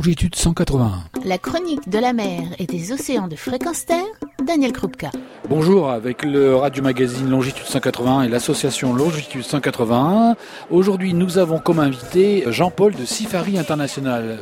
longitude 0.00 0.34
181. 0.34 1.02
La 1.26 1.36
chronique 1.36 1.90
de 1.90 1.98
la 1.98 2.14
mer 2.14 2.44
et 2.58 2.64
des 2.64 2.90
océans 2.90 3.28
de 3.28 3.36
fréquence 3.36 3.84
terre, 3.84 4.06
Daniel 4.42 4.72
Krupka. 4.72 5.10
Bonjour, 5.50 5.90
avec 5.90 6.24
le 6.24 6.56
radio 6.56 6.82
magazine 6.82 7.28
Longitude 7.28 7.66
181 7.66 8.22
et 8.22 8.28
l'association 8.30 8.94
Longitude 8.94 9.42
181. 9.42 10.36
Aujourd'hui, 10.70 11.12
nous 11.12 11.36
avons 11.36 11.58
comme 11.58 11.80
invité 11.80 12.44
Jean-Paul 12.46 12.94
de 12.94 13.04
Sifari 13.04 13.58
International. 13.58 14.40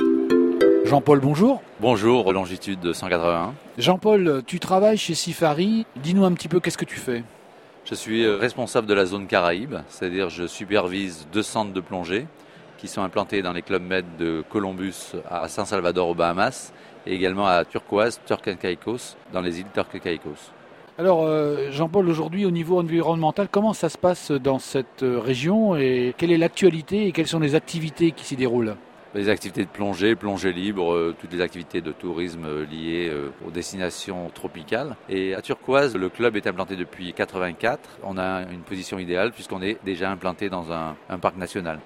Jean-Paul, 0.84 1.18
bonjour. 1.18 1.61
Bonjour, 1.80 2.32
Longitude 2.32 2.93
181. 2.93 3.52
Jean-Paul, 3.79 4.45
tu 4.46 4.61
travailles 4.61 4.96
chez 4.96 5.16
Sifari. 5.16 5.86
Dis-nous 5.96 6.25
un 6.25 6.34
petit 6.34 6.46
peu 6.46 6.61
qu'est-ce 6.61 6.79
que 6.79 6.84
tu 6.84 7.00
fais? 7.00 7.25
Je 7.84 7.96
suis 7.96 8.29
responsable 8.29 8.86
de 8.86 8.95
la 8.95 9.06
zone 9.06 9.27
Caraïbe, 9.27 9.75
c'est-à-dire 9.88 10.30
je 10.30 10.46
supervise 10.46 11.26
deux 11.32 11.43
centres 11.43 11.72
de 11.72 11.81
plongée 11.81 12.29
qui 12.79 12.89
sont 12.89 13.03
implantés 13.03 13.43
dans 13.43 13.53
les 13.53 13.63
clubs 13.63 13.82
Med 13.82 14.05
de 14.18 14.43
Columbus 14.49 15.13
à 15.29 15.49
San 15.49 15.67
Salvador 15.67 16.09
aux 16.09 16.14
Bahamas 16.14 16.73
et 17.07 17.14
également 17.14 17.46
à 17.46 17.64
Turquoise, 17.64 18.21
Turk 18.25 18.49
and 18.49 18.57
Caicos, 18.57 19.17
dans 19.32 19.41
les 19.41 19.61
îles 19.61 19.67
Turk 19.75 19.95
et 19.95 20.01
Caicos. 20.01 20.53
Alors 20.99 21.25
euh, 21.25 21.71
Jean-Paul, 21.71 22.09
aujourd'hui 22.09 22.45
au 22.45 22.51
niveau 22.51 22.79
environnemental, 22.79 23.49
comment 23.51 23.73
ça 23.73 23.89
se 23.89 23.99
passe 23.99 24.32
dans 24.32 24.59
cette 24.59 25.04
euh, 25.04 25.21
région 25.21 25.77
et 25.77 26.13
quelle 26.17 26.32
est 26.32 26.39
l'actualité 26.39 27.07
et 27.07 27.13
quelles 27.13 27.29
sont 27.29 27.39
les 27.39 27.54
activités 27.54 28.11
qui 28.11 28.25
s'y 28.25 28.35
déroulent? 28.35 28.75
Les 29.15 29.29
activités 29.29 29.63
de 29.63 29.71
plongée, 29.71 30.17
plongée 30.17 30.53
libre, 30.53 30.93
euh, 30.93 31.15
toutes 31.18 31.32
les 31.32 31.40
activités 31.40 31.81
de 31.81 31.93
tourisme 31.93 32.65
liées 32.65 33.12
aux 33.47 33.51
destinations 33.51 34.29
tropicales. 34.34 34.97
Et 35.09 35.34
à 35.34 35.41
Turquoise, 35.41 35.97
le 35.97 36.09
club 36.09 36.37
est 36.37 36.47
implanté 36.47 36.75
depuis 36.75 37.12
84. 37.12 37.79
On 38.03 38.19
a 38.19 38.42
une 38.51 38.62
position 38.62 38.98
idéale 38.98 39.31
puisqu'on 39.33 39.62
est 39.62 39.79
déjà 39.84 40.11
implanté 40.11 40.48
dans 40.48 40.73
un 40.73 41.19
parc 41.19 41.37
national 41.37 41.79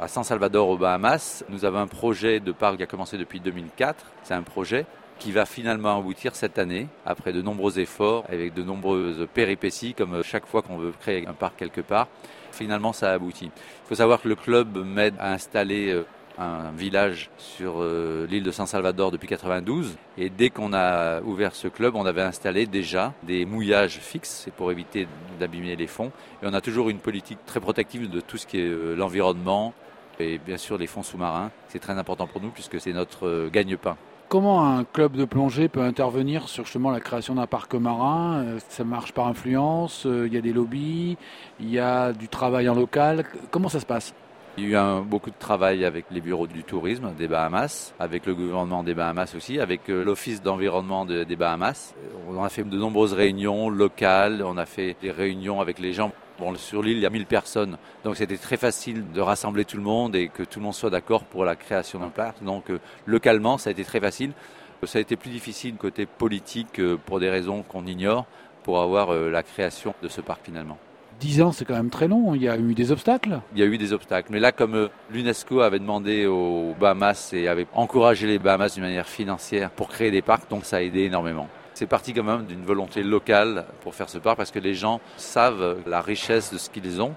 à 0.00 0.08
San 0.08 0.24
Salvador 0.24 0.68
aux 0.68 0.76
Bahamas. 0.76 1.44
Nous 1.48 1.64
avons 1.64 1.78
un 1.78 1.86
projet 1.86 2.40
de 2.40 2.52
parc 2.52 2.76
qui 2.76 2.82
a 2.82 2.86
commencé 2.86 3.18
depuis 3.18 3.40
2004. 3.40 4.04
C'est 4.22 4.34
un 4.34 4.42
projet 4.42 4.86
qui 5.18 5.32
va 5.32 5.46
finalement 5.46 5.98
aboutir 5.98 6.34
cette 6.34 6.58
année, 6.58 6.86
après 7.04 7.32
de 7.32 7.42
nombreux 7.42 7.78
efforts, 7.78 8.24
avec 8.28 8.54
de 8.54 8.62
nombreuses 8.62 9.26
péripéties, 9.34 9.94
comme 9.94 10.22
chaque 10.22 10.46
fois 10.46 10.62
qu'on 10.62 10.76
veut 10.78 10.92
créer 11.00 11.26
un 11.26 11.32
parc 11.32 11.56
quelque 11.56 11.80
part. 11.80 12.08
Finalement, 12.52 12.92
ça 12.92 13.12
aboutit. 13.12 13.46
Il 13.46 13.88
faut 13.88 13.94
savoir 13.94 14.22
que 14.22 14.28
le 14.28 14.36
club 14.36 14.78
m'aide 14.84 15.14
à 15.18 15.32
installer 15.32 15.92
euh, 15.92 16.06
un 16.38 16.70
village 16.70 17.30
sur 17.36 17.76
euh, 17.78 18.26
l'île 18.30 18.44
de 18.44 18.50
San 18.50 18.66
Salvador 18.66 19.10
depuis 19.10 19.28
92. 19.28 19.96
Et 20.16 20.30
dès 20.30 20.50
qu'on 20.50 20.72
a 20.72 21.20
ouvert 21.22 21.54
ce 21.54 21.68
club, 21.68 21.96
on 21.96 22.06
avait 22.06 22.22
installé 22.22 22.66
déjà 22.66 23.12
des 23.24 23.44
mouillages 23.44 23.98
fixes 23.98 24.48
pour 24.56 24.70
éviter 24.70 25.08
d'abîmer 25.40 25.76
les 25.76 25.86
fonds. 25.86 26.12
Et 26.42 26.46
on 26.46 26.54
a 26.54 26.60
toujours 26.60 26.90
une 26.90 26.98
politique 26.98 27.38
très 27.46 27.60
protective 27.60 28.08
de 28.08 28.20
tout 28.20 28.36
ce 28.36 28.46
qui 28.46 28.58
est 28.58 28.68
euh, 28.68 28.94
l'environnement 28.94 29.74
et 30.20 30.38
bien 30.38 30.56
sûr 30.56 30.78
les 30.78 30.86
fonds 30.86 31.02
sous-marins. 31.02 31.50
C'est 31.68 31.80
très 31.80 31.94
important 31.94 32.26
pour 32.26 32.40
nous 32.40 32.50
puisque 32.50 32.80
c'est 32.80 32.92
notre 32.92 33.26
euh, 33.26 33.50
gagne-pain. 33.50 33.96
Comment 34.28 34.66
un 34.66 34.84
club 34.84 35.16
de 35.16 35.24
plongée 35.24 35.68
peut 35.68 35.80
intervenir 35.80 36.48
sur 36.48 36.64
justement 36.64 36.90
la 36.90 37.00
création 37.00 37.34
d'un 37.34 37.46
parc 37.46 37.74
marin? 37.74 38.58
Ça 38.68 38.84
marche 38.84 39.12
par 39.12 39.26
influence, 39.26 40.04
il 40.04 40.30
y 40.30 40.36
a 40.36 40.42
des 40.42 40.52
lobbies, 40.52 41.16
il 41.60 41.70
y 41.70 41.78
a 41.78 42.12
du 42.12 42.28
travail 42.28 42.68
en 42.68 42.74
local. 42.74 43.24
Comment 43.50 43.70
ça 43.70 43.80
se 43.80 43.86
passe? 43.86 44.12
Il 44.58 44.70
y 44.70 44.74
a 44.74 44.98
eu 44.98 45.02
beaucoup 45.04 45.30
de 45.30 45.38
travail 45.38 45.84
avec 45.84 46.06
les 46.10 46.20
bureaux 46.20 46.46
du 46.46 46.64
tourisme 46.64 47.12
des 47.16 47.28
Bahamas, 47.28 47.94
avec 48.00 48.26
le 48.26 48.34
gouvernement 48.34 48.82
des 48.82 48.94
Bahamas 48.94 49.34
aussi, 49.36 49.60
avec 49.60 49.88
euh, 49.88 50.04
l'office 50.04 50.42
d'environnement 50.42 51.04
des 51.04 51.36
Bahamas. 51.36 51.94
On 52.28 52.42
a 52.42 52.48
fait 52.48 52.64
de 52.64 52.76
nombreuses 52.76 53.12
réunions 53.12 53.70
locales, 53.70 54.42
on 54.42 54.56
a 54.56 54.66
fait 54.66 54.96
des 55.00 55.10
réunions 55.10 55.60
avec 55.60 55.78
les 55.78 55.92
gens. 55.92 56.12
Sur 56.56 56.82
l'île, 56.82 56.98
il 56.98 57.02
y 57.02 57.06
a 57.06 57.10
1000 57.10 57.26
personnes, 57.26 57.78
donc 58.04 58.16
c'était 58.16 58.36
très 58.36 58.56
facile 58.56 59.10
de 59.12 59.20
rassembler 59.20 59.64
tout 59.64 59.76
le 59.76 59.82
monde 59.82 60.14
et 60.14 60.28
que 60.28 60.44
tout 60.44 60.60
le 60.60 60.64
monde 60.64 60.74
soit 60.74 60.90
d'accord 60.90 61.24
pour 61.24 61.44
la 61.44 61.56
création 61.56 61.98
d'un 61.98 62.10
parc. 62.10 62.42
Donc 62.42 62.70
euh, 62.70 62.78
localement, 63.06 63.58
ça 63.58 63.70
a 63.70 63.72
été 63.72 63.84
très 63.84 64.00
facile. 64.00 64.32
Ça 64.84 64.98
a 64.98 65.02
été 65.02 65.16
plus 65.16 65.30
difficile 65.30 65.74
côté 65.74 66.06
politique 66.06 66.78
euh, 66.78 66.96
pour 66.96 67.18
des 67.18 67.28
raisons 67.28 67.62
qu'on 67.62 67.86
ignore 67.86 68.26
pour 68.62 68.80
avoir 68.80 69.12
la 69.14 69.42
création 69.42 69.94
de 70.02 70.08
ce 70.08 70.20
parc 70.20 70.44
finalement. 70.44 70.78
10 71.20 71.42
ans, 71.42 71.52
c'est 71.52 71.64
quand 71.64 71.74
même 71.74 71.90
très 71.90 72.08
long. 72.08 72.34
Il 72.34 72.42
y 72.42 72.48
a 72.48 72.56
eu 72.56 72.74
des 72.74 72.92
obstacles 72.92 73.40
Il 73.52 73.58
y 73.58 73.62
a 73.62 73.66
eu 73.66 73.76
des 73.76 73.92
obstacles. 73.92 74.30
Mais 74.30 74.40
là, 74.40 74.52
comme 74.52 74.74
euh, 74.74 74.88
l'UNESCO 75.10 75.60
avait 75.60 75.78
demandé 75.78 76.26
aux 76.26 76.74
Bahamas 76.78 77.32
et 77.32 77.48
avait 77.48 77.66
encouragé 77.74 78.26
les 78.26 78.38
Bahamas 78.38 78.74
d'une 78.74 78.84
manière 78.84 79.08
financière 79.08 79.70
pour 79.70 79.88
créer 79.88 80.10
des 80.10 80.22
parcs, 80.22 80.48
donc 80.48 80.64
ça 80.64 80.76
a 80.76 80.80
aidé 80.80 81.02
énormément. 81.02 81.48
C'est 81.74 81.86
parti 81.86 82.12
quand 82.12 82.24
même 82.24 82.44
d'une 82.46 82.64
volonté 82.64 83.02
locale 83.02 83.64
pour 83.82 83.94
faire 83.94 84.08
ce 84.08 84.18
parc 84.18 84.36
parce 84.36 84.50
que 84.50 84.58
les 84.58 84.74
gens 84.74 85.00
savent 85.16 85.78
la 85.86 86.00
richesse 86.00 86.52
de 86.52 86.58
ce 86.58 86.70
qu'ils 86.70 87.00
ont. 87.00 87.14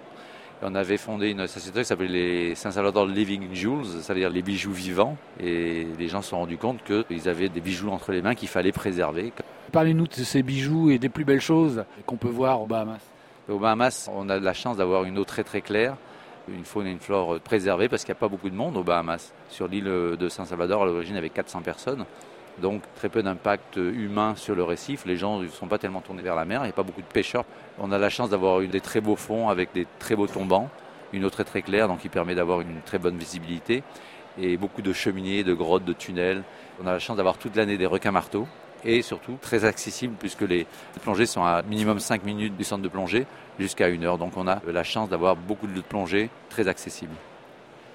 on 0.62 0.75
avait 0.75 0.97
fondé 0.97 1.29
une 1.29 1.47
société 1.47 1.79
qui 1.79 1.85
s'appelait 1.85 2.07
les 2.07 2.56
Saint 2.56 2.69
Salvador 2.69 3.07
Living 3.07 3.53
Jewels, 3.53 4.01
ça 4.01 4.13
veut 4.13 4.19
dire 4.19 4.29
les 4.29 4.44
bijoux 4.44 4.72
vivants. 4.72 5.18
Et 5.39 5.88
les 5.97 6.07
gens 6.07 6.22
se 6.22 6.29
sont 6.29 6.38
rendus 6.38 6.57
compte 6.57 6.79
qu'ils 6.83 7.28
avaient 7.28 7.50
des 7.50 7.62
bijoux 7.62 7.89
entre 7.89 8.12
les 8.12 8.22
mains 8.22 8.35
qu'il 8.35 8.50
fallait 8.50 8.72
préserver. 8.72 9.33
Parlez-nous 9.72 10.07
de 10.07 10.13
ces 10.13 10.44
bijoux 10.44 10.91
et 10.91 11.00
des 11.00 11.09
plus 11.09 11.25
belles 11.25 11.41
choses 11.41 11.83
qu'on 12.06 12.18
peut 12.18 12.29
voir 12.29 12.62
aux 12.62 12.68
Bahamas. 12.68 13.11
Aux 13.51 13.59
Bahamas, 13.59 14.09
on 14.13 14.29
a 14.29 14.39
la 14.39 14.53
chance 14.53 14.78
d'avoir 14.78 15.03
une 15.03 15.17
eau 15.17 15.25
très 15.25 15.44
très 15.44 15.59
claire, 15.59 15.97
une 16.47 16.63
faune 16.63 16.88
et 16.88 16.91
une 16.91 17.01
flore 17.01 17.38
préservées 17.41 17.89
parce 17.89 18.06
qu'il 18.06 18.13
n'y 18.13 18.17
a 18.17 18.19
pas 18.19 18.29
beaucoup 18.29 18.50
de 18.50 18.56
monde 18.56 18.78
aux 18.78 18.84
Bahamas. 18.84 19.34
Sur 19.50 19.67
l'île 19.67 19.84
de 19.84 20.29
Saint-Salvador, 20.29 20.84
à 20.84 20.85
l'origine, 20.85 21.16
il 21.16 21.17
y 21.17 21.19
avait 21.19 21.29
400 21.29 21.62
personnes. 21.62 22.06
Donc 22.62 22.81
très 22.95 23.09
peu 23.09 23.22
d'impact 23.22 23.75
humain 23.75 24.35
sur 24.38 24.56
le 24.56 24.63
récif. 24.63 25.06
Les 25.06 25.17
gens 25.17 25.39
ne 25.39 25.47
sont 25.50 25.67
pas 25.67 25.78
tellement 25.78 26.00
tournés 26.00 26.22
vers 26.22 26.35
la 26.35 26.45
mer. 26.45 26.62
Il 26.62 26.66
n'y 26.66 26.69
a 26.69 26.73
pas 26.73 26.84
beaucoup 26.84 27.01
de 27.01 27.07
pêcheurs. 27.07 27.44
On 27.78 27.91
a 27.91 27.97
la 27.97 28.09
chance 28.09 28.29
d'avoir 28.29 28.62
des 28.62 28.79
très 28.79 29.01
beaux 29.01 29.17
fonds 29.17 29.50
avec 29.50 29.73
des 29.73 29.85
très 30.00 30.16
beaux 30.16 30.28
tombants, 30.28 30.69
une 31.12 31.25
eau 31.25 31.29
très 31.29 31.44
très 31.44 31.62
claire, 31.62 31.89
donc 31.89 32.00
qui 32.00 32.09
permet 32.09 32.35
d'avoir 32.35 32.62
une 32.62 32.81
très 32.85 33.00
bonne 33.00 33.18
visibilité. 33.18 33.83
Et 34.38 34.56
beaucoup 34.56 34.81
de 34.81 34.94
cheminées, 34.94 35.44
de 35.44 35.53
grottes, 35.53 35.83
de 35.83 35.94
tunnels. 35.94 36.44
On 36.81 36.88
a 36.88 36.94
la 36.94 37.00
chance 37.00 37.18
d'avoir 37.18 37.38
toute 37.38 37.57
l'année 37.57 37.78
des 37.78 37.85
requins 37.85 38.12
marteaux 38.12 38.47
et 38.86 39.02
surtout 39.02 39.38
très 39.42 39.66
accessible 39.66 40.16
puisque 40.19 40.42
les 40.42 40.66
plongées 41.02 41.25
sont 41.25 41.44
à 41.44 41.62
minimum 41.64 42.00
5 42.00 42.24
minutes 42.24 42.58
du 42.58 42.64
centre 42.64 42.84
de 42.84 42.90
plongée 42.90 43.25
jusqu'à 43.59 43.88
1 43.88 44.03
heure. 44.03 44.18
Donc 44.18 44.38
on 44.38 44.47
a 44.47 44.62
la 44.68 44.84
chance 44.84 45.09
d'avoir 45.09 45.36
beaucoup 45.36 45.68
de 45.68 45.74
lieux 45.74 45.81
de 45.81 45.86
plongée 45.86 46.30
très 46.50 46.68
accessibles. 46.68 47.16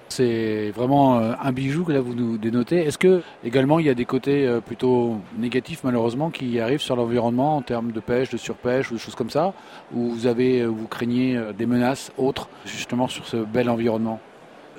C'est 0.09 0.71
vraiment 0.71 1.19
euh, 1.19 1.33
un 1.41 1.51
bijou 1.51 1.83
que 1.83 1.91
là 1.91 1.99
vous 1.99 2.15
nous 2.15 2.37
dénotez. 2.37 2.77
Est-ce 2.77 2.97
que 2.97 3.21
également 3.43 3.79
il 3.79 3.85
y 3.87 3.89
a 3.89 3.93
des 3.93 4.05
côtés 4.05 4.47
euh, 4.47 4.61
plutôt 4.61 5.19
négatifs 5.37 5.81
malheureusement 5.83 6.29
qui 6.29 6.59
arrivent 6.59 6.81
sur 6.81 6.95
l'environnement 6.95 7.57
en 7.57 7.61
termes 7.61 7.91
de 7.91 7.99
pêche, 7.99 8.29
de 8.29 8.37
surpêche 8.37 8.89
ou 8.89 8.95
des 8.95 8.99
choses 8.99 9.15
comme 9.15 9.29
ça, 9.29 9.53
où 9.93 10.09
vous 10.11 10.27
avez, 10.27 10.61
euh, 10.61 10.67
vous 10.67 10.87
craignez 10.87 11.39
des 11.57 11.65
menaces 11.65 12.11
autres 12.17 12.47
justement 12.65 13.07
sur 13.07 13.25
ce 13.25 13.37
bel 13.37 13.69
environnement? 13.69 14.19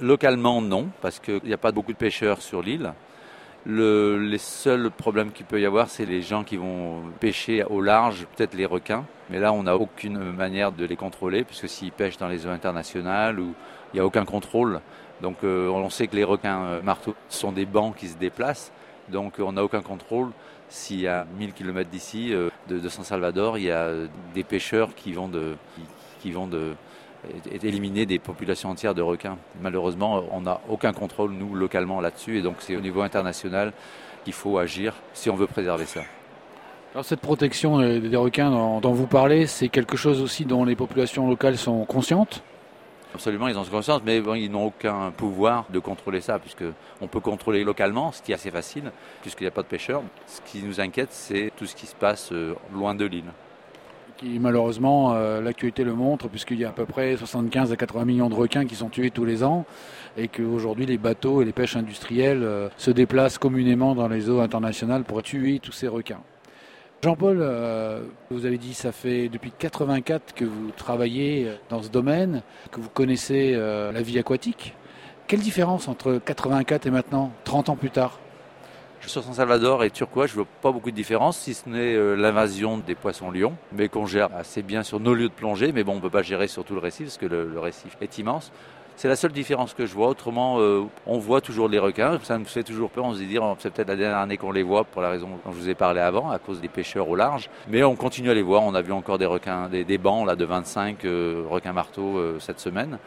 Localement 0.01 0.63
non, 0.63 0.89
parce 1.03 1.19
qu'il 1.19 1.41
n'y 1.45 1.53
a 1.53 1.59
pas 1.59 1.73
beaucoup 1.73 1.93
de 1.93 1.99
pêcheurs 1.99 2.41
sur 2.41 2.63
l'île. 2.63 2.93
Le, 3.71 4.17
les 4.17 4.39
seuls 4.39 4.91
problèmes 4.91 5.31
qu'il 5.31 5.45
peut 5.45 5.61
y 5.61 5.67
avoir, 5.67 5.91
c'est 5.91 6.07
les 6.07 6.23
gens 6.23 6.43
qui 6.43 6.57
vont 6.57 7.03
pêcher 7.21 7.65
au 7.65 7.83
large, 7.83 8.27
peut-être 8.35 8.55
les 8.55 8.65
requins. 8.65 9.05
Mais 9.29 9.39
là, 9.39 9.53
on 9.53 9.65
n'a 9.65 9.77
aucune 9.77 10.33
manière 10.33 10.73
de 10.73 10.87
les 10.87 10.97
contrôler, 10.97 11.45
puisque 11.45 11.69
s'ils 11.69 11.93
pêchent 11.93 12.17
dans 12.17 12.29
les 12.29 12.47
eaux 12.47 12.51
internationales, 12.51 13.39
où 13.39 13.53
il 13.93 13.97
n'y 13.97 14.01
a 14.01 14.07
aucun 14.07 14.25
contrôle. 14.25 14.81
Donc 15.21 15.45
euh, 15.45 15.69
on 15.69 15.91
sait 15.91 16.07
que 16.07 16.17
les 16.17 16.25
requins 16.25 16.63
euh, 16.63 16.83
marteaux 16.83 17.15
sont 17.29 17.53
des 17.53 17.67
bancs 17.67 17.95
qui 17.95 18.09
se 18.09 18.17
déplacent. 18.17 18.73
Donc 19.11 19.35
on 19.39 19.53
n'a 19.53 19.63
aucun 19.63 19.83
contrôle. 19.83 20.31
Y 20.91 21.07
a 21.07 21.27
1000 21.39 21.53
km 21.53 21.91
d'ici, 21.91 22.33
euh, 22.33 22.49
de, 22.69 22.89
San 22.89 23.05
Salvador, 23.05 23.59
il 23.59 23.65
y 23.65 23.71
a 23.71 23.91
des 24.35 24.45
pêcheurs 24.45 24.95
qui 24.95 25.13
vont 25.13 25.29
de, 25.29 25.57
qui 26.21 26.31
vont 26.31 26.47
de, 26.47 26.73
éliminer 27.63 28.07
des 28.07 28.19
populations 28.19 28.71
entières 28.71 28.95
de 28.95 29.03
requins. 29.03 29.37
Malheureusement, 29.61 30.25
on 30.31 30.43
n'a 30.43 30.61
aucun 30.69 30.93
contrôle, 30.93 31.33
nous, 31.33 31.55
localement, 31.55 32.01
là-dessus. 32.01 32.39
Et 32.39 32.43
donc, 32.43 32.57
c'est 32.61 32.77
au 32.77 32.81
niveau 32.81 33.03
international 33.03 33.73
qu'il 34.25 34.33
faut 34.33 34.59
agir 34.59 34.95
si 35.15 35.31
on 35.31 35.37
veut 35.37 35.47
préserver 35.47 35.87
ça. 35.87 36.03
Alors, 36.95 37.05
cette 37.05 37.21
protection 37.21 37.79
des 37.79 38.17
requins 38.17 38.51
dont, 38.81 38.93
vous 38.93 39.07
parlez, 39.07 39.47
c'est 39.47 39.69
quelque 39.69 39.97
chose 39.97 40.23
aussi 40.23 40.45
dont 40.45 40.65
les 40.65 40.77
populations 40.77 41.29
locales 41.29 41.59
sont 41.59 41.85
conscientes? 41.85 42.43
Absolument, 43.15 43.49
ils 43.49 43.57
en 43.57 43.65
sont 43.65 43.71
conscients, 43.71 44.01
mais 44.05 44.19
ils 44.19 44.51
n'ont 44.51 44.67
aucun 44.67 45.11
pouvoir 45.11 45.65
de 45.71 45.79
contrôler 45.79 46.21
ça, 46.21 46.39
puisqu'on 46.39 47.07
peut 47.09 47.21
contrôler 47.21 47.65
localement, 47.65 48.13
ce 48.13 48.23
qui 48.23 48.33
est 48.33 48.35
assez 48.35 48.51
facile, 48.51 48.93
puisqu'il 49.23 49.45
n'y 49.45 49.49
a 49.49 49.53
pas 49.53 49.63
de 49.63 49.67
pêcheurs. 49.67 50.03
Ce 50.27 50.41
qui 50.43 50.63
nous 50.63 50.81
inquiète, 50.81 51.13
c'est 51.13 51.53
tout 51.57 51.67
ce 51.67 51.75
qui 51.75 51.87
se 51.87 51.95
passe 51.95 52.33
euh, 52.33 52.55
loin 52.73 52.95
de 52.95 53.07
l'île 53.07 53.33
qui 54.19 54.39
malheureusement 54.39 55.15
euh, 55.15 55.41
l'actualité 55.41 55.85
le 55.85 55.95
montre 55.95 56.29
puisqu'il 56.29 56.59
y 56.59 56.65
a 56.65 56.69
à 56.69 56.73
peu 56.73 56.85
près 56.85 57.17
75 57.17 57.73
à 57.73 57.77
80 57.77 58.05
millions 58.05 58.29
de 58.29 58.35
requins 58.35 58.67
qui 58.67 58.75
sont 58.75 58.89
tués 58.89 59.11
tous 59.11 59.25
les 59.25 59.43
ans 59.43 59.65
et 60.17 60.29
qu'aujourd'hui 60.29 60.85
les 60.85 60.99
bateaux 60.99 61.41
et 61.41 61.45
les 61.45 61.53
pêches 61.53 61.77
industrielles 61.77 62.43
euh, 62.43 62.69
se 62.77 62.91
déplacent 62.91 63.39
communément 63.39 63.95
dans 63.95 64.09
les 64.09 64.29
eaux 64.29 64.41
internationales 64.41 65.05
pour 65.05 65.23
tuer 65.23 65.61
tous 65.61 65.73
ces 65.73 65.89
requins. 65.89 66.21
Jean-Paul, 67.03 67.39
euh, 67.41 68.03
vous 68.31 68.45
avez 68.45 68.59
dit 68.59 68.75
ça 68.75 68.91
fait 68.91 69.29
depuis 69.29 69.53
84 69.57 70.35
que 70.35 70.45
vous 70.45 70.73
travaillez 70.77 71.49
dans 71.71 71.81
ce 71.81 71.89
domaine, 71.89 72.43
que 72.73 72.81
vous 72.81 72.89
connaissez 72.89 73.53
la 73.53 74.03
vie 74.03 74.19
aquatique. 74.19 74.75
Quelle 75.29 75.41
différence 75.41 75.87
entre 75.87 76.21
84 76.25 76.87
et 76.87 76.91
maintenant, 76.91 77.31
30 77.45 77.69
ans 77.69 77.77
plus 77.77 77.91
tard? 77.91 78.19
Sur 79.07 79.23
San 79.23 79.35
Salvador 79.35 79.85
et 79.85 79.91
turquoise, 79.91 80.31
je 80.31 80.35
vois 80.35 80.47
pas 80.61 80.73
beaucoup 80.73 80.91
de 80.91 80.97
différence, 80.97 81.39
si 81.39 81.55
ce 81.55 81.69
n'est 81.69 81.95
euh, 81.95 82.15
l'invasion 82.15 82.79
des 82.79 82.95
poissons-lions, 82.95 83.55
mais 83.73 83.89
qu'on 83.89 84.07
gère 84.07 84.29
assez 84.37 84.63
bien 84.63 84.83
sur 84.83 85.01
nos 85.01 85.15
lieux 85.15 85.29
de 85.29 85.35
plongée. 85.35 85.73
Mais 85.73 85.85
bon, 85.85 85.97
on 85.97 86.01
peut 86.01 86.11
pas 86.11 86.23
gérer 86.23 86.49
sur 86.49 86.65
tout 86.65 86.75
le 86.75 86.81
récif, 86.81 87.07
parce 87.07 87.19
que 87.19 87.27
le, 87.27 87.59
récif 87.59 87.97
est 88.01 88.19
immense. 88.19 88.53
C'est 88.97 89.09
la 89.09 89.15
seule 89.15 89.31
différence 89.31 89.75
que 89.75 89.87
je 89.87 89.95
vois. 89.95 90.09
Autrement, 90.09 90.59
euh, 90.59 90.83
on 91.07 91.19
voit 91.19 91.41
toujours 91.41 91.69
les 91.69 91.79
requins. 91.79 92.19
Ça 92.25 92.37
nous 92.37 92.45
fait 92.45 92.65
toujours 92.65 92.91
peur. 92.91 93.05
On 93.05 93.15
se 93.15 93.21
dit, 93.21 93.39
c'est 93.61 93.71
peut-être 93.71 93.89
la 93.89 93.97
dernière 93.97 94.19
année 94.19 94.37
qu'on 94.37 94.51
les 94.51 94.65
voit 94.65 94.83
pour 94.83 95.01
la 95.01 95.11
raison 95.11 95.29
dont 95.29 95.53
je 95.53 95.57
vous 95.57 95.69
ai 95.69 95.77
parlé 95.77 96.01
avant, 96.01 96.31
à 96.31 96.41
cause 96.41 96.61
des 96.61 96.69
pêcheurs 96.69 97.09
au 97.09 97.15
large. 97.15 97.49
Mais 97.69 97.85
on 97.85 97.95
continue 97.95 98.31
à 98.31 98.35
les 98.35 98.43
voir. 98.43 98.63
On 98.65 98.75
a 98.75 98.83
vu 98.83 98.93
encore 98.93 99.19
des 99.19 99.27
requins, 99.27 99.69
des, 99.69 99.99
bancs 99.99 100.27
là, 100.27 100.35
de 100.35 100.45
25 100.45 101.05
euh, 101.05 101.45
requins 101.49 101.73
marteaux 101.73 102.21
cette 102.41 102.59
semaine. 102.59 102.99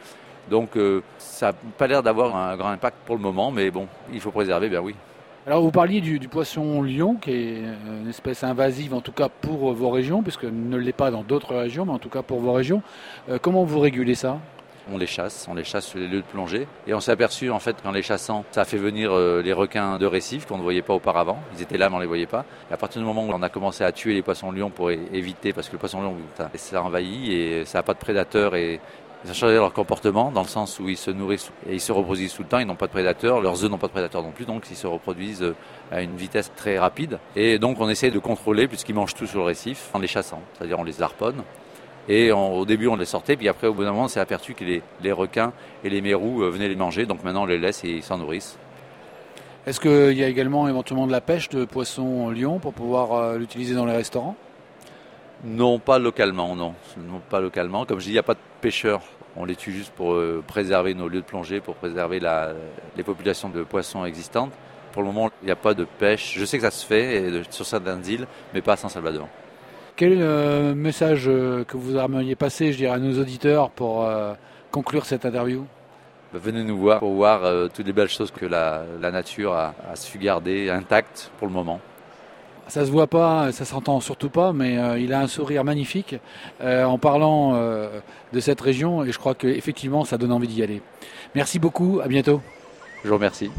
Donc 0.50 0.70
ça 1.18 1.48
n'a 1.48 1.52
pas 1.76 1.86
l'air 1.86 2.02
d'avoir 2.02 2.34
un 2.34 2.56
grand 2.56 2.70
impact 2.70 2.96
pour 3.04 3.14
le 3.14 3.22
moment, 3.22 3.52
mais 3.52 3.70
bon, 3.70 3.86
il 4.12 4.20
faut 4.20 4.32
préserver, 4.32 4.68
bien 4.68 4.80
oui. 4.80 4.94
Alors 5.44 5.60
vous 5.60 5.72
parliez 5.72 6.00
du, 6.00 6.20
poisson 6.28 6.82
lion, 6.82 7.16
qui 7.16 7.32
est 7.32 7.62
une 7.84 8.08
espèce 8.08 8.44
invasive 8.44 8.94
en 8.94 9.00
tout 9.00 9.10
cas 9.10 9.28
pour 9.28 9.72
vos 9.72 9.90
régions, 9.90 10.22
puisque 10.22 10.44
ne 10.44 10.76
l'est 10.76 10.92
pas 10.92 11.10
dans 11.10 11.24
d'autres 11.24 11.56
régions, 11.56 11.84
mais 11.84 11.90
en 11.90 11.98
tout 11.98 12.08
cas 12.08 12.22
pour 12.22 12.38
vos 12.38 12.52
régions. 12.52 12.80
Euh, 13.28 13.38
comment 13.42 13.64
vous 13.64 13.80
régulez 13.80 14.14
ça? 14.14 14.38
On 14.92 14.98
les 14.98 15.06
chasse, 15.06 15.46
on 15.50 15.54
les 15.54 15.64
chasse 15.64 15.86
sur 15.86 15.98
les 15.98 16.06
lieux 16.06 16.20
de 16.20 16.26
plongée. 16.26 16.68
Et 16.86 16.94
on 16.94 17.00
s'est 17.00 17.10
aperçu 17.10 17.50
en 17.50 17.58
fait 17.58 17.76
qu'en 17.82 17.90
les 17.90 18.02
chassant, 18.02 18.44
ça 18.52 18.60
a 18.60 18.64
fait 18.64 18.76
venir 18.76 19.12
euh, 19.12 19.42
les 19.42 19.52
requins 19.52 19.98
de 19.98 20.06
récif 20.06 20.46
qu'on 20.46 20.58
ne 20.58 20.62
voyait 20.62 20.82
pas 20.82 20.94
auparavant. 20.94 21.40
Ils 21.56 21.62
étaient 21.62 21.78
là 21.78 21.88
mais 21.88 21.96
on 21.96 21.98
ne 21.98 22.04
les 22.04 22.08
voyait 22.08 22.26
pas. 22.26 22.44
Et 22.70 22.74
à 22.74 22.76
partir 22.76 23.00
du 23.00 23.06
moment 23.06 23.24
où 23.24 23.30
on 23.32 23.42
a 23.42 23.48
commencé 23.48 23.82
à 23.82 23.90
tuer 23.90 24.14
les 24.14 24.22
poissons 24.22 24.52
lions 24.52 24.70
pour 24.70 24.92
éviter, 24.92 25.52
parce 25.52 25.68
que 25.68 25.72
le 25.72 25.78
poisson 25.78 26.02
lion, 26.02 26.16
ça 26.54 26.82
envahit 26.82 27.28
et 27.30 27.64
ça 27.64 27.78
n'a 27.78 27.82
pas 27.82 27.94
de 27.94 27.98
prédateurs 27.98 28.54
et 28.54 28.80
ils 29.24 29.30
ont 29.30 29.34
changé 29.34 29.54
leur 29.54 29.72
comportement 29.72 30.32
dans 30.32 30.42
le 30.42 30.48
sens 30.48 30.80
où 30.80 30.88
ils 30.88 30.96
se 30.96 31.10
nourrissent 31.10 31.52
et 31.68 31.74
ils 31.74 31.80
se 31.80 31.92
reproduisent 31.92 32.34
tout 32.34 32.42
le 32.42 32.48
temps. 32.48 32.58
Ils 32.58 32.66
n'ont 32.66 32.74
pas 32.74 32.86
de 32.86 32.92
prédateurs, 32.92 33.40
leurs 33.40 33.64
œufs 33.64 33.70
n'ont 33.70 33.78
pas 33.78 33.86
de 33.86 33.92
prédateurs 33.92 34.22
non 34.22 34.32
plus, 34.32 34.44
donc 34.44 34.64
ils 34.70 34.76
se 34.76 34.86
reproduisent 34.86 35.42
euh, 35.42 35.54
à 35.92 36.02
une 36.02 36.16
vitesse 36.16 36.50
très 36.56 36.78
rapide. 36.78 37.18
Et 37.36 37.58
donc 37.58 37.80
on 37.80 37.88
essaie 37.88 38.10
de 38.10 38.18
contrôler 38.18 38.66
puisqu'ils 38.66 38.94
mangent 38.94 39.14
tout 39.14 39.26
sur 39.26 39.38
le 39.38 39.44
récif 39.44 39.90
en 39.94 40.00
les 40.00 40.08
chassant, 40.08 40.40
c'est-à-dire 40.54 40.78
on 40.78 40.84
les 40.84 41.02
harponne. 41.02 41.42
Et 42.08 42.32
au 42.32 42.64
début 42.64 42.88
on 42.88 42.96
les 42.96 43.04
sortait, 43.04 43.36
puis 43.36 43.48
après 43.48 43.68
au 43.68 43.74
bout 43.74 43.84
d'un 43.84 43.92
moment 43.92 44.04
on 44.04 44.08
s'est 44.08 44.18
aperçu 44.18 44.54
que 44.54 44.64
les, 44.64 45.12
requins 45.12 45.52
et 45.84 45.90
les 45.90 46.00
mérous 46.00 46.42
euh, 46.42 46.50
venaient 46.50 46.68
les 46.68 46.74
manger, 46.74 47.06
donc 47.06 47.22
maintenant 47.22 47.42
on 47.42 47.46
les 47.46 47.58
laisse 47.58 47.84
et 47.84 47.90
ils 47.90 48.02
s'en 48.02 48.18
nourrissent. 48.18 48.58
Est-ce 49.64 49.78
qu'il 49.78 50.18
y 50.18 50.24
a 50.24 50.28
également 50.28 50.66
éventuellement 50.66 51.06
de 51.06 51.12
la 51.12 51.20
pêche 51.20 51.48
de 51.50 51.64
poissons 51.64 52.30
lion 52.30 52.58
pour 52.58 52.72
pouvoir 52.72 53.12
euh, 53.12 53.38
l'utiliser 53.38 53.76
dans 53.76 53.86
les 53.86 53.92
restaurants? 53.92 54.34
Non, 55.44 55.78
pas 55.80 55.98
localement, 55.98 56.54
non. 56.54 56.74
non. 56.96 57.20
Pas 57.28 57.40
localement. 57.40 57.84
Comme 57.84 57.98
je 57.98 58.04
dis, 58.04 58.10
il 58.10 58.14
n'y 58.14 58.18
a 58.18 58.24
pas 58.24 58.34
de 58.34 58.40
pêcheurs. 58.60 59.02
On 59.36 59.44
les 59.44 59.56
tue 59.56 59.72
juste 59.72 59.92
pour 59.92 60.12
euh, 60.12 60.42
préserver 60.46 60.94
nos 60.94 61.08
lieux 61.08 61.20
de 61.20 61.26
plongée, 61.26 61.60
pour 61.60 61.74
préserver 61.74 62.20
les 62.96 63.02
populations 63.02 63.48
de 63.48 63.62
poissons 63.62 64.04
existantes. 64.04 64.52
Pour 64.92 65.02
le 65.02 65.08
moment, 65.08 65.30
il 65.42 65.46
n'y 65.46 65.50
a 65.50 65.56
pas 65.56 65.74
de 65.74 65.84
pêche. 65.84 66.34
Je 66.36 66.44
sais 66.44 66.58
que 66.58 66.64
ça 66.64 66.70
se 66.70 66.84
fait 66.84 67.42
sur 67.50 67.64
certaines 67.64 68.06
îles, 68.06 68.26
mais 68.52 68.60
pas 68.60 68.74
à 68.74 68.76
San 68.76 68.90
Salvador. 68.90 69.26
Quel 69.96 70.18
euh, 70.20 70.74
message 70.74 71.24
euh, 71.26 71.64
que 71.64 71.76
vous 71.76 71.96
aimeriez 71.96 72.36
passer, 72.36 72.72
je 72.72 72.78
dirais, 72.78 72.94
à 72.94 72.98
nos 72.98 73.18
auditeurs 73.18 73.70
pour 73.70 74.08
conclure 74.70 75.06
cette 75.06 75.24
interview? 75.24 75.66
Bah, 76.32 76.38
Venez 76.40 76.62
nous 76.62 76.78
voir 76.78 77.00
pour 77.00 77.14
voir 77.14 77.40
toutes 77.74 77.86
les 77.86 77.92
belles 77.92 78.08
choses 78.08 78.30
que 78.30 78.46
la, 78.46 78.84
nature 79.00 79.54
a 79.54 79.74
su 79.96 80.18
garder 80.18 80.70
intactes 80.70 81.32
pour 81.38 81.48
le 81.48 81.54
moment. 81.54 81.80
Ça 82.68 82.86
se 82.86 82.90
voit 82.90 83.06
pas, 83.06 83.52
ça 83.52 83.64
s'entend 83.64 84.00
surtout 84.00 84.30
pas, 84.30 84.52
mais 84.52 84.78
euh, 84.78 84.98
il 84.98 85.12
a 85.12 85.20
un 85.20 85.26
sourire 85.26 85.64
magnifique 85.64 86.16
euh, 86.62 86.84
en 86.84 86.96
parlant 86.96 87.54
euh, 87.54 87.88
de 88.32 88.40
cette 88.40 88.60
région 88.60 89.04
et 89.04 89.12
je 89.12 89.18
crois 89.18 89.34
qu'effectivement 89.34 90.04
ça 90.04 90.16
donne 90.16 90.32
envie 90.32 90.48
d'y 90.48 90.62
aller. 90.62 90.80
Merci 91.34 91.58
beaucoup, 91.58 92.00
à 92.02 92.08
bientôt. 92.08 92.40
Je 93.04 93.08
vous 93.08 93.14
remercie. 93.16 93.50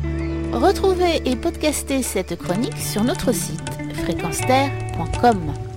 Retrouvez 0.53 1.21
et 1.25 1.35
podcastez 1.35 2.01
cette 2.01 2.37
chronique 2.37 2.77
sur 2.77 3.03
notre 3.03 3.33
site 3.33 3.61
fréquenceterre.com. 4.03 5.72